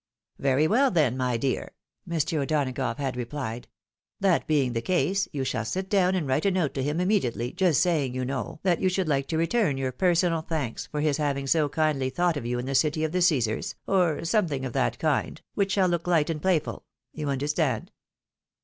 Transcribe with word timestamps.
"Very 0.49 0.67
weU, 0.67 0.91
then, 0.91 1.15
my 1.15 1.37
dear," 1.37 1.75
Mr. 2.09 2.39
O'Donagough 2.41 2.97
had 2.97 3.15
replied," 3.15 3.67
that 4.19 4.47
being 4.47 4.73
tlie 4.73 4.83
case, 4.83 5.27
you 5.31 5.43
shall 5.43 5.63
sit 5.63 5.89
down 5.91 6.15
and 6.15 6.25
write 6.27 6.43
a 6.47 6.49
note 6.49 6.73
to 6.73 6.81
him 6.81 6.99
immediately, 6.99 7.51
just 7.51 7.79
saying, 7.81 8.15
you 8.15 8.25
know, 8.25 8.59
that 8.63 8.81
you 8.81 8.89
should 8.89 9.07
like 9.07 9.27
to 9.27 9.37
return 9.37 9.77
your 9.77 9.91
personal 9.91 10.41
thanks 10.41 10.87
for 10.87 11.01
his 11.01 11.17
having 11.17 11.45
so 11.45 11.69
kindly 11.69 12.09
thought 12.09 12.35
of 12.35 12.47
you 12.47 12.57
in 12.57 12.65
the 12.65 12.73
city 12.73 13.03
of 13.03 13.11
the 13.11 13.21
Caesars, 13.21 13.75
or 13.85 14.25
something 14.25 14.65
of 14.65 14.73
that 14.73 14.97
kind, 14.97 15.43
which 15.53 15.73
shall 15.73 15.87
look 15.87 16.07
light 16.07 16.31
and 16.31 16.41
playful 16.41 16.83
;^you 17.15 17.29
understand 17.29 17.91